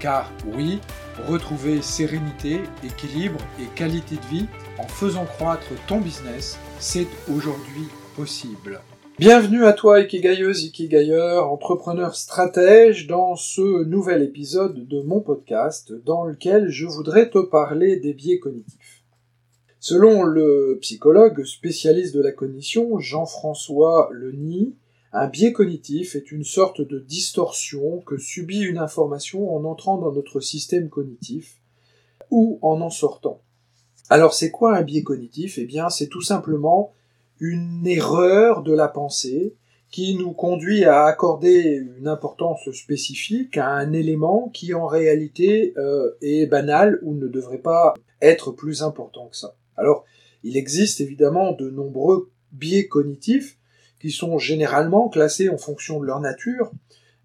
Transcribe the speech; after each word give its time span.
Car 0.00 0.32
oui, 0.56 0.80
retrouver 1.28 1.82
sérénité, 1.82 2.60
équilibre 2.82 3.38
et 3.60 3.66
qualité 3.76 4.16
de 4.16 4.34
vie 4.34 4.46
en 4.78 4.88
faisant 4.88 5.26
croître 5.26 5.68
ton 5.86 6.00
business, 6.00 6.58
c'est 6.78 7.06
aujourd'hui 7.30 7.84
possible. 8.16 8.80
Bienvenue 9.18 9.66
à 9.66 9.74
toi 9.74 10.00
Ikigailleuse, 10.00 10.64
Ikigailleur, 10.64 11.52
entrepreneur 11.52 12.16
stratège 12.16 13.08
dans 13.08 13.36
ce 13.36 13.84
nouvel 13.84 14.22
épisode 14.22 14.88
de 14.88 15.02
mon 15.02 15.20
podcast 15.20 15.92
dans 16.06 16.24
lequel 16.24 16.70
je 16.70 16.86
voudrais 16.86 17.28
te 17.28 17.38
parler 17.38 17.96
des 17.96 18.14
biais 18.14 18.38
cognitifs. 18.38 19.02
Selon 19.80 20.22
le 20.22 20.78
psychologue 20.80 21.44
spécialiste 21.44 22.16
de 22.16 22.22
la 22.22 22.32
cognition 22.32 22.98
Jean-François 22.98 24.08
Leny, 24.12 24.74
un 25.12 25.26
biais 25.26 25.52
cognitif 25.52 26.14
est 26.14 26.30
une 26.30 26.44
sorte 26.44 26.80
de 26.80 27.00
distorsion 27.00 28.00
que 28.00 28.16
subit 28.16 28.60
une 28.60 28.78
information 28.78 29.54
en 29.54 29.64
entrant 29.64 29.98
dans 29.98 30.12
notre 30.12 30.40
système 30.40 30.88
cognitif 30.88 31.56
ou 32.30 32.60
en 32.62 32.80
en 32.80 32.90
sortant. 32.90 33.40
Alors 34.08 34.34
c'est 34.34 34.50
quoi 34.50 34.76
un 34.76 34.82
biais 34.82 35.02
cognitif? 35.02 35.58
Eh 35.58 35.64
bien 35.64 35.88
c'est 35.88 36.06
tout 36.06 36.22
simplement 36.22 36.92
une 37.40 37.86
erreur 37.86 38.62
de 38.62 38.72
la 38.72 38.86
pensée 38.86 39.56
qui 39.90 40.14
nous 40.14 40.32
conduit 40.32 40.84
à 40.84 41.06
accorder 41.06 41.82
une 41.98 42.06
importance 42.06 42.70
spécifique 42.70 43.56
à 43.56 43.68
un 43.68 43.92
élément 43.92 44.48
qui 44.50 44.74
en 44.74 44.86
réalité 44.86 45.74
euh, 45.76 46.12
est 46.22 46.46
banal 46.46 47.00
ou 47.02 47.14
ne 47.14 47.26
devrait 47.26 47.58
pas 47.58 47.94
être 48.22 48.52
plus 48.52 48.84
important 48.84 49.26
que 49.26 49.36
ça. 49.36 49.56
Alors 49.76 50.04
il 50.44 50.56
existe 50.56 51.00
évidemment 51.00 51.50
de 51.52 51.68
nombreux 51.68 52.30
biais 52.52 52.86
cognitifs 52.86 53.58
qui 54.00 54.10
sont 54.10 54.38
généralement 54.38 55.08
classés 55.08 55.48
en 55.48 55.58
fonction 55.58 56.00
de 56.00 56.06
leur 56.06 56.20
nature. 56.20 56.72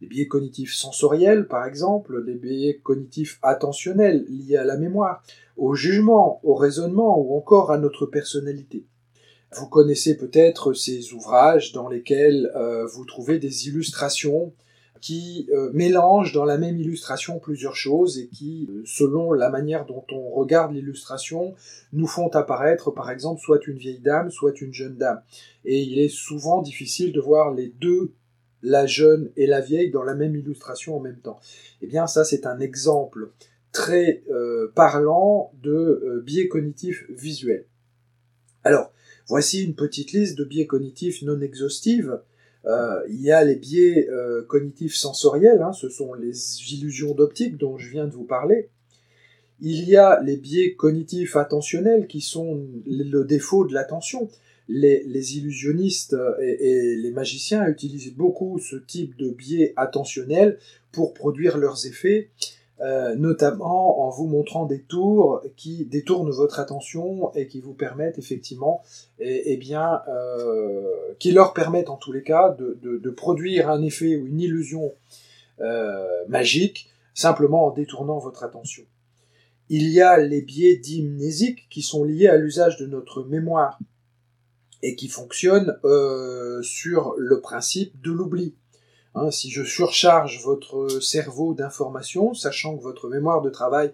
Les 0.01 0.07
biais 0.07 0.27
cognitifs 0.27 0.73
sensoriels, 0.73 1.47
par 1.47 1.65
exemple, 1.65 2.21
les 2.21 2.35
biais 2.35 2.79
cognitifs 2.83 3.39
attentionnels 3.41 4.25
liés 4.27 4.57
à 4.57 4.65
la 4.65 4.77
mémoire, 4.77 5.23
au 5.57 5.73
jugement, 5.73 6.41
au 6.43 6.53
raisonnement 6.53 7.17
ou 7.17 7.37
encore 7.37 7.71
à 7.71 7.77
notre 7.77 8.05
personnalité. 8.05 8.85
Vous 9.57 9.67
connaissez 9.67 10.17
peut-être 10.17 10.73
ces 10.73 11.13
ouvrages 11.13 11.71
dans 11.71 11.87
lesquels 11.87 12.51
euh, 12.55 12.85
vous 12.85 13.05
trouvez 13.05 13.39
des 13.39 13.69
illustrations 13.69 14.51
qui 15.01 15.47
euh, 15.51 15.69
mélangent 15.73 16.33
dans 16.33 16.45
la 16.45 16.57
même 16.57 16.77
illustration 16.79 17.39
plusieurs 17.39 17.75
choses 17.75 18.17
et 18.17 18.27
qui, 18.27 18.67
euh, 18.71 18.81
selon 18.85 19.33
la 19.33 19.49
manière 19.49 19.85
dont 19.85 20.05
on 20.11 20.29
regarde 20.29 20.73
l'illustration, 20.73 21.53
nous 21.93 22.07
font 22.07 22.29
apparaître 22.29 22.91
par 22.91 23.11
exemple 23.11 23.41
soit 23.41 23.67
une 23.67 23.77
vieille 23.77 23.99
dame, 23.99 24.31
soit 24.31 24.61
une 24.61 24.73
jeune 24.73 24.95
dame. 24.95 25.21
Et 25.63 25.81
il 25.81 25.99
est 25.99 26.09
souvent 26.09 26.61
difficile 26.61 27.11
de 27.11 27.19
voir 27.19 27.53
les 27.53 27.67
deux, 27.79 28.13
la 28.61 28.85
jeune 28.85 29.31
et 29.35 29.47
la 29.47 29.61
vieille, 29.61 29.91
dans 29.91 30.03
la 30.03 30.15
même 30.15 30.35
illustration 30.35 30.97
en 30.97 30.99
même 30.99 31.19
temps. 31.19 31.39
Eh 31.81 31.87
bien 31.87 32.07
ça 32.07 32.23
c'est 32.23 32.45
un 32.45 32.59
exemple 32.59 33.31
très 33.71 34.23
euh, 34.31 34.71
parlant 34.73 35.51
de 35.61 36.23
biais 36.25 36.47
cognitifs 36.47 37.05
visuels. 37.09 37.65
Alors, 38.63 38.91
voici 39.27 39.63
une 39.63 39.75
petite 39.75 40.13
liste 40.13 40.37
de 40.37 40.45
biais 40.45 40.65
cognitifs 40.65 41.21
non 41.21 41.39
exhaustifs 41.41 42.09
euh, 42.67 43.01
il 43.07 43.21
y 43.21 43.31
a 43.31 43.43
les 43.43 43.55
biais 43.55 44.07
euh, 44.09 44.43
cognitifs 44.43 44.95
sensoriels, 44.95 45.61
hein, 45.61 45.73
ce 45.73 45.89
sont 45.89 46.13
les 46.13 46.73
illusions 46.73 47.13
d'optique 47.13 47.57
dont 47.57 47.77
je 47.77 47.89
viens 47.89 48.05
de 48.05 48.13
vous 48.13 48.23
parler. 48.23 48.69
Il 49.61 49.87
y 49.87 49.95
a 49.95 50.19
les 50.21 50.37
biais 50.37 50.73
cognitifs 50.73 51.35
attentionnels 51.35 52.07
qui 52.07 52.21
sont 52.21 52.65
le 52.85 53.23
défaut 53.23 53.65
de 53.65 53.73
l'attention. 53.73 54.29
Les, 54.67 55.37
illusionnistes 55.37 56.15
et, 56.41 56.67
et, 56.69 56.95
les 56.95 57.11
magiciens 57.11 57.67
utilisent 57.67 58.15
beaucoup 58.15 58.57
ce 58.57 58.75
type 58.75 59.15
de 59.17 59.29
biais 59.29 59.73
attentionnel 59.75 60.57
pour 60.91 61.13
produire 61.13 61.57
leurs 61.57 61.85
effets 61.85 62.29
euh, 62.81 63.15
notamment 63.15 64.05
en 64.05 64.09
vous 64.09 64.27
montrant 64.27 64.65
des 64.65 64.81
tours 64.81 65.41
qui 65.55 65.85
détournent 65.85 66.29
votre 66.29 66.59
attention 66.59 67.33
et 67.33 67.47
qui 67.47 67.61
vous 67.61 67.73
permettent 67.73 68.19
effectivement, 68.19 68.83
et, 69.17 69.33
eh, 69.33 69.53
eh 69.53 69.57
bien, 69.57 70.01
euh, 70.09 70.83
qui 71.17 71.31
leur 71.31 71.53
permettent 71.53 71.89
en 71.89 71.95
tous 71.95 72.11
les 72.11 72.21
cas 72.21 72.53
de, 72.59 73.09
produire 73.11 73.69
un 73.69 73.81
effet 73.81 74.17
ou 74.17 74.27
une 74.27 74.41
illusion 74.41 74.93
euh, 75.61 76.05
magique 76.27 76.89
simplement 77.13 77.67
en 77.67 77.71
détournant 77.71 78.19
votre 78.19 78.43
attention. 78.43 78.83
Il 79.69 79.87
y 79.87 80.01
a 80.01 80.17
les 80.17 80.41
biais 80.41 80.75
dimnésiques 80.75 81.69
qui 81.69 81.81
sont 81.81 82.03
liés 82.03 82.27
à 82.27 82.35
l'usage 82.35 82.75
de 82.75 82.85
notre 82.87 83.23
mémoire 83.23 83.79
et 84.83 84.95
qui 84.95 85.07
fonctionnent 85.07 85.79
sur 86.61 87.15
le 87.17 87.39
principe 87.39 87.99
de 88.01 88.11
l'oubli. 88.11 88.53
Hein, 89.15 89.31
si 89.31 89.49
je 89.49 89.63
surcharge 89.63 90.43
votre 90.43 90.99
cerveau 91.01 91.53
d'informations, 91.53 92.33
sachant 92.33 92.77
que 92.77 92.83
votre 92.83 93.07
mémoire 93.07 93.41
de 93.41 93.49
travail 93.49 93.91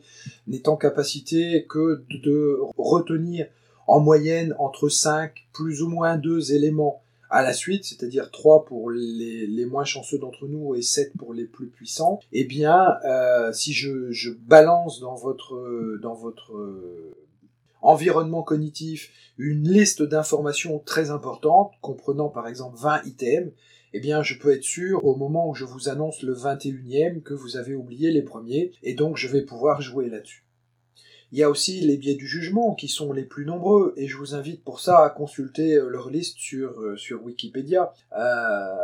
n'est 0.48 0.68
en 0.68 0.76
capacité 0.76 1.66
que 1.70 2.04
de 2.10 2.58
retenir 2.78 3.46
en 3.86 4.00
moyenne 4.00 4.56
entre 4.58 4.90
5 4.90 5.32
plus 5.54 5.84
ou 5.84 5.90
moins 5.90 6.18
2 6.18 6.54
éléments 6.54 7.04
à 7.30 7.44
la 7.44 7.54
suite, 7.54 7.86
c'est-à-dire 7.86 8.32
3 8.32 8.66
pour 8.66 8.90
les, 8.90 9.66
moins 9.66 9.86
chanceux 9.86 10.18
d'entre 10.18 10.48
nous 10.48 10.74
et 10.74 10.82
7 10.82 11.14
pour 11.18 11.36
les 11.36 11.46
plus 11.46 11.68
puissants, 11.68 12.20
eh 12.32 12.44
bien, 12.44 12.98
euh, 13.06 13.54
si 13.54 13.74
je, 13.74 14.12
je, 14.12 14.32
balance 14.32 15.00
dans 15.00 15.16
votre, 15.16 16.00
dans 16.02 16.16
votre 16.16 16.52
environnement 17.82 18.44
cognitif 18.44 19.12
une 19.38 19.68
liste 19.68 20.04
d'informations 20.04 20.80
très 20.80 21.10
importantes, 21.10 21.74
comprenant 21.82 22.30
par 22.30 22.48
exemple 22.48 22.78
20 22.80 23.06
items, 23.06 23.52
eh 23.94 24.00
bien 24.00 24.24
je 24.24 24.38
peux 24.38 24.54
être 24.54 24.64
sûr 24.64 25.04
au 25.06 25.16
moment 25.16 25.50
où 25.50 25.56
je 25.56 25.66
vous 25.66 25.90
annonce 25.90 26.22
le 26.22 26.34
21e 26.34 27.22
que 27.22 27.34
vous 27.34 27.58
avez 27.58 27.76
oublié 27.76 28.12
les 28.12 28.22
premiers, 28.22 28.72
et 28.84 28.94
donc 28.94 29.18
je 29.18 29.28
vais 29.28 29.42
pouvoir 29.42 29.82
jouer 29.82 30.10
là-dessus. 30.10 30.46
Il 31.34 31.40
y 31.40 31.44
a 31.44 31.50
aussi 31.50 31.80
les 31.80 31.96
biais 31.96 32.16
du 32.16 32.28
jugement 32.28 32.76
qui 32.76 32.90
sont 32.90 33.14
les 33.14 33.24
plus 33.24 33.46
nombreux 33.46 33.94
et 33.96 34.08
je 34.08 34.18
vous 34.18 34.36
invite 34.36 34.66
pour 34.66 34.82
ça 34.82 35.06
à 35.06 35.10
consulter 35.10 35.76
euh, 35.76 35.88
leur 35.88 36.10
liste 36.10 36.38
sur, 36.38 36.82
euh, 36.82 36.98
sur 36.98 37.24
Wikipédia. 37.24 37.94
Euh, 38.18 38.76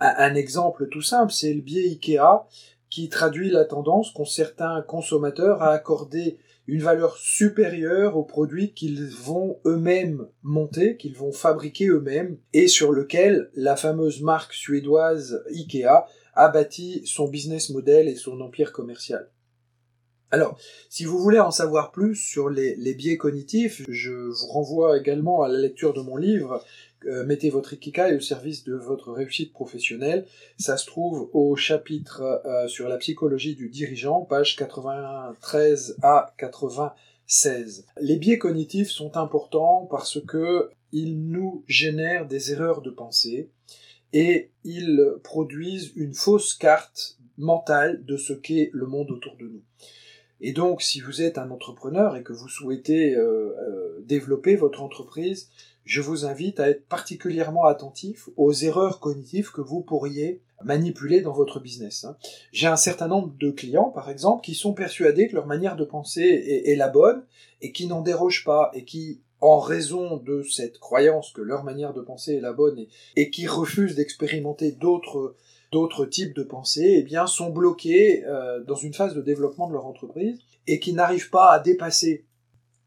un, 0.00 0.34
exemple 0.36 0.88
tout 0.88 1.02
simple, 1.02 1.32
c'est 1.32 1.52
le 1.52 1.62
biais 1.62 1.88
IKEA 1.88 2.46
qui 2.90 3.08
traduit 3.08 3.50
la 3.50 3.64
tendance 3.64 4.12
qu'ont 4.12 4.24
certains 4.24 4.82
consommateurs 4.82 5.62
à 5.62 5.72
accorder 5.72 6.38
une 6.66 6.82
valeur 6.82 7.16
supérieure 7.16 8.16
aux 8.16 8.24
produits 8.24 8.72
qu'ils 8.72 9.06
vont 9.06 9.58
eux-mêmes 9.64 10.26
monter, 10.42 10.96
qu'ils 10.96 11.16
vont 11.16 11.32
fabriquer 11.32 11.88
eux-mêmes, 11.88 12.38
et 12.52 12.68
sur 12.68 12.92
lequel 12.92 13.50
la 13.54 13.76
fameuse 13.76 14.22
marque 14.22 14.52
suédoise 14.52 15.44
Ikea 15.50 16.06
a 16.34 16.48
bâti 16.48 17.02
son 17.06 17.28
business 17.28 17.70
model 17.70 18.08
et 18.08 18.16
son 18.16 18.40
empire 18.40 18.72
commercial. 18.72 19.30
Alors, 20.32 20.58
si 20.90 21.04
vous 21.04 21.18
voulez 21.18 21.38
en 21.38 21.52
savoir 21.52 21.92
plus 21.92 22.16
sur 22.16 22.50
les, 22.50 22.94
biais 22.94 23.16
cognitifs, 23.16 23.82
je 23.88 24.12
vous 24.12 24.46
renvoie 24.48 24.98
également 24.98 25.42
à 25.42 25.48
la 25.48 25.58
lecture 25.58 25.94
de 25.94 26.00
mon 26.00 26.16
livre 26.16 26.64
euh, 27.06 27.24
Mettez 27.24 27.48
votre 27.50 27.74
Ikikai 27.74 28.16
au 28.16 28.20
service 28.20 28.64
de 28.64 28.74
votre 28.74 29.12
réussite 29.12 29.52
professionnelle. 29.52 30.26
Ça 30.58 30.76
se 30.76 30.86
trouve 30.86 31.30
au 31.32 31.54
chapitre 31.54 32.42
euh, 32.44 32.66
sur 32.66 32.88
la 32.88 32.96
psychologie 32.96 33.54
du 33.54 33.68
dirigeant, 33.68 34.22
page 34.22 34.56
93 34.56 35.98
à 36.02 36.34
96. 36.38 37.86
Les 38.00 38.16
biais 38.16 38.38
cognitifs 38.38 38.90
sont 38.90 39.16
importants 39.16 39.86
parce 39.88 40.20
que 40.20 40.70
ils 40.90 41.20
nous 41.30 41.62
génèrent 41.68 42.26
des 42.26 42.50
erreurs 42.50 42.82
de 42.82 42.90
pensée 42.90 43.50
et 44.12 44.50
ils 44.64 45.04
produisent 45.22 45.92
une 45.94 46.14
fausse 46.14 46.54
carte 46.54 47.18
mentale 47.38 48.04
de 48.04 48.16
ce 48.16 48.32
qu'est 48.32 48.70
le 48.72 48.86
monde 48.86 49.10
autour 49.10 49.36
de 49.36 49.46
nous. 49.46 49.62
Et 50.40 50.52
donc, 50.52 50.82
si 50.82 51.00
vous 51.00 51.22
êtes 51.22 51.38
un 51.38 51.50
entrepreneur 51.50 52.16
et 52.16 52.22
que 52.22 52.32
vous 52.32 52.48
souhaitez 52.48 53.14
euh, 53.14 53.54
euh, 53.58 54.04
développer 54.04 54.56
votre 54.56 54.82
entreprise, 54.82 55.48
je 55.84 56.00
vous 56.00 56.26
invite 56.26 56.60
à 56.60 56.68
être 56.68 56.86
particulièrement 56.86 57.64
attentif 57.64 58.28
aux 58.36 58.52
erreurs 58.52 59.00
cognitives 59.00 59.52
que 59.52 59.60
vous 59.60 59.80
pourriez 59.80 60.40
manipuler 60.64 61.20
dans 61.20 61.32
votre 61.32 61.60
business. 61.60 62.04
Hein. 62.04 62.16
J'ai 62.52 62.66
un 62.66 62.76
certain 62.76 63.08
nombre 63.08 63.32
de 63.38 63.50
clients, 63.50 63.90
par 63.90 64.10
exemple, 64.10 64.42
qui 64.42 64.54
sont 64.54 64.72
persuadés 64.72 65.28
que 65.28 65.34
leur 65.34 65.46
manière 65.46 65.76
de 65.76 65.84
penser 65.84 66.22
est, 66.66 66.76
la 66.76 66.88
bonne 66.88 67.24
et 67.62 67.72
qui 67.72 67.86
n'en 67.86 68.00
dérogent 68.00 68.44
pas 68.44 68.70
et 68.74 68.84
qui, 68.84 69.20
en 69.40 69.60
raison 69.60 70.16
de 70.16 70.42
cette 70.42 70.78
croyance 70.78 71.32
que 71.32 71.42
leur 71.42 71.62
manière 71.62 71.92
de 71.92 72.00
penser 72.00 72.34
est 72.34 72.40
la 72.40 72.52
bonne 72.52 72.86
et 73.16 73.30
qui 73.30 73.46
refusent 73.46 73.94
d'expérimenter 73.94 74.72
d'autres 74.72 75.34
d'autres 75.72 76.06
types 76.06 76.34
de 76.34 76.42
pensées, 76.42 76.96
eh 76.98 77.02
bien, 77.02 77.26
sont 77.26 77.50
bloqués 77.50 78.24
euh, 78.26 78.62
dans 78.64 78.76
une 78.76 78.94
phase 78.94 79.14
de 79.14 79.22
développement 79.22 79.68
de 79.68 79.72
leur 79.72 79.86
entreprise 79.86 80.38
et 80.66 80.80
qui 80.80 80.92
n'arrivent 80.92 81.30
pas 81.30 81.50
à 81.50 81.58
dépasser 81.58 82.24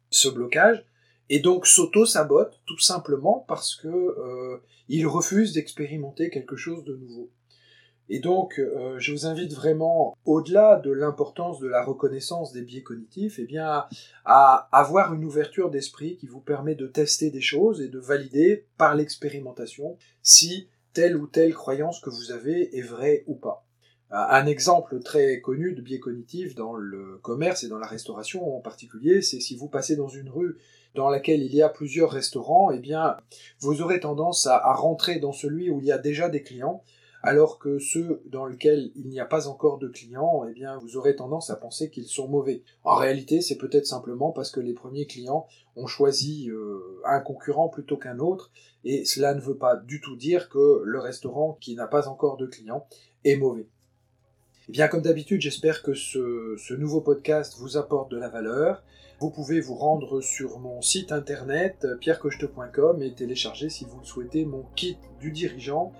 ce 0.09 0.29
blocage 0.29 0.83
et 1.29 1.39
donc 1.39 1.67
s'auto-sabotent 1.67 2.59
tout 2.65 2.79
simplement 2.79 3.45
parce 3.47 3.75
que 3.75 3.87
euh, 3.87 4.61
ils 4.87 5.05
refusent 5.05 5.53
d'expérimenter 5.53 6.29
quelque 6.29 6.55
chose 6.55 6.83
de 6.83 6.95
nouveau. 6.95 7.29
Et 8.11 8.19
donc, 8.19 8.57
euh, 8.57 8.97
je 8.97 9.11
vous 9.11 9.27
invite 9.27 9.53
vraiment, 9.53 10.17
au-delà 10.25 10.77
de 10.77 10.91
l'importance 10.91 11.59
de 11.59 11.67
la 11.67 11.83
reconnaissance 11.83 12.51
des 12.51 12.63
biais 12.63 12.81
cognitifs, 12.81 13.37
eh 13.37 13.45
bien, 13.45 13.85
à 14.25 14.67
avoir 14.71 15.13
une 15.13 15.23
ouverture 15.23 15.69
d'esprit 15.69 16.17
qui 16.17 16.25
vous 16.25 16.41
permet 16.41 16.73
de 16.73 16.87
tester 16.87 17.29
des 17.29 17.41
choses 17.41 17.81
et 17.81 17.87
de 17.87 17.99
valider 17.99 18.65
par 18.79 18.95
l'expérimentation 18.95 19.95
si 20.23 20.69
telle 20.93 21.17
ou 21.17 21.27
telle 21.27 21.53
croyance 21.53 21.99
que 21.99 22.09
vous 22.09 22.31
avez 22.31 22.77
est 22.77 22.81
vraie 22.81 23.23
ou 23.27 23.35
pas. 23.35 23.65
Un 24.11 24.47
exemple 24.47 24.99
très 25.01 25.39
connu 25.39 25.73
de 25.75 25.81
biais 25.81 25.99
cognitifs 25.99 26.55
dans 26.55 26.73
le 26.73 27.19
commerce 27.21 27.63
et 27.63 27.67
dans 27.67 27.77
la 27.77 27.85
restauration 27.85 28.57
en 28.57 28.59
particulier, 28.59 29.21
c'est 29.21 29.39
si 29.39 29.55
vous 29.55 29.67
passez 29.67 29.95
dans 29.95 30.07
une 30.07 30.29
rue 30.29 30.57
dans 30.95 31.09
laquelle 31.09 31.43
il 31.43 31.53
y 31.53 31.61
a 31.61 31.69
plusieurs 31.69 32.09
restaurants, 32.09 32.71
eh 32.71 32.79
bien, 32.79 33.17
vous 33.59 33.83
aurez 33.83 33.99
tendance 33.99 34.47
à, 34.47 34.57
à 34.57 34.73
rentrer 34.73 35.19
dans 35.19 35.31
celui 35.31 35.69
où 35.69 35.79
il 35.79 35.85
y 35.85 35.91
a 35.91 35.99
déjà 35.99 36.27
des 36.27 36.41
clients 36.41 36.83
alors 37.21 37.59
que 37.59 37.79
ceux 37.79 38.21
dans 38.25 38.45
lesquels 38.45 38.91
il 38.95 39.09
n'y 39.09 39.19
a 39.19 39.25
pas 39.25 39.47
encore 39.47 39.77
de 39.77 39.87
clients, 39.87 40.45
eh 40.49 40.53
bien, 40.53 40.77
vous 40.77 40.95
aurez 40.95 41.15
tendance 41.15 41.49
à 41.49 41.55
penser 41.55 41.89
qu'ils 41.89 42.07
sont 42.07 42.27
mauvais. 42.27 42.63
En 42.83 42.95
réalité, 42.95 43.41
c'est 43.41 43.57
peut-être 43.57 43.85
simplement 43.85 44.31
parce 44.31 44.51
que 44.51 44.59
les 44.59 44.73
premiers 44.73 45.05
clients 45.05 45.45
ont 45.75 45.87
choisi 45.87 46.49
euh, 46.49 47.01
un 47.05 47.19
concurrent 47.19 47.69
plutôt 47.69 47.97
qu'un 47.97 48.19
autre, 48.19 48.51
et 48.83 49.03
cela 49.05 49.33
ne 49.33 49.41
veut 49.41 49.57
pas 49.57 49.75
du 49.75 49.99
tout 50.01 50.15
dire 50.15 50.49
que 50.49 50.81
le 50.83 50.99
restaurant 50.99 51.57
qui 51.59 51.75
n'a 51.75 51.87
pas 51.87 52.07
encore 52.07 52.37
de 52.37 52.45
clients 52.45 52.87
est 53.25 53.35
mauvais. 53.35 53.67
Eh 54.69 54.71
bien, 54.71 54.87
comme 54.87 55.01
d'habitude, 55.01 55.41
j'espère 55.41 55.81
que 55.81 55.93
ce, 55.95 56.73
nouveau 56.75 57.01
podcast 57.01 57.55
vous 57.57 57.75
apporte 57.75 58.11
de 58.11 58.17
la 58.17 58.29
valeur. 58.29 58.83
Vous 59.19 59.31
pouvez 59.31 59.59
vous 59.59 59.73
rendre 59.73 60.21
sur 60.21 60.59
mon 60.59 60.81
site 60.81 61.11
internet 61.11 61.85
pierrecochte.com 61.99 63.01
et 63.01 63.13
télécharger, 63.13 63.69
si 63.69 63.83
vous 63.85 63.99
le 63.99 64.05
souhaitez, 64.05 64.45
mon 64.45 64.63
kit 64.75 64.97
du 65.19 65.31
dirigeant 65.31 65.91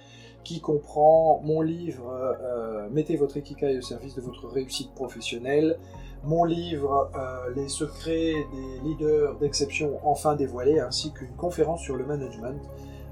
qui 0.43 0.61
comprend 0.61 1.41
mon 1.43 1.61
livre 1.61 2.11
euh, 2.41 2.87
Mettez 2.91 3.15
votre 3.17 3.37
Ikigai 3.37 3.77
au 3.77 3.81
service 3.81 4.15
de 4.15 4.21
votre 4.21 4.47
réussite 4.47 4.93
professionnelle, 4.93 5.77
mon 6.23 6.43
livre 6.43 7.11
euh, 7.15 7.53
Les 7.55 7.67
secrets 7.67 8.33
des 8.51 8.89
leaders 8.89 9.35
d'exception 9.37 9.99
enfin 10.03 10.35
dévoilés, 10.35 10.79
ainsi 10.79 11.11
qu'une 11.11 11.35
conférence 11.35 11.81
sur 11.81 11.95
le 11.95 12.05
management 12.05 12.59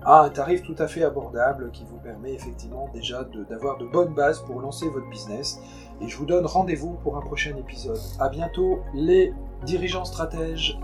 à 0.03 0.21
un 0.21 0.29
tarif 0.29 0.63
tout 0.63 0.75
à 0.77 0.87
fait 0.87 1.03
abordable 1.03 1.69
qui 1.71 1.83
vous 1.83 1.97
permet 1.97 2.33
effectivement 2.33 2.89
déjà 2.93 3.27
d'avoir 3.49 3.77
de, 3.77 3.85
de 3.85 3.91
bonnes 3.91 4.13
bases 4.13 4.39
pour 4.41 4.61
lancer 4.61 4.87
votre 4.87 5.09
business. 5.09 5.59
Et 6.01 6.07
je 6.07 6.17
vous 6.17 6.25
donne 6.25 6.45
rendez-vous 6.45 6.93
pour 7.03 7.17
un 7.17 7.21
prochain 7.21 7.55
épisode. 7.57 7.99
À 8.19 8.29
bientôt 8.29 8.79
les 8.93 9.33
dirigeants 9.65 10.05
stratèges 10.05 10.79